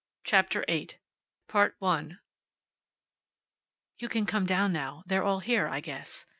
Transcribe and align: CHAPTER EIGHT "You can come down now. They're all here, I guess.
CHAPTER 0.23 0.65
EIGHT 0.67 0.97
"You 1.59 2.17
can 4.09 4.25
come 4.25 4.47
down 4.47 4.73
now. 4.73 5.03
They're 5.05 5.21
all 5.23 5.41
here, 5.41 5.67
I 5.67 5.79
guess. 5.79 6.25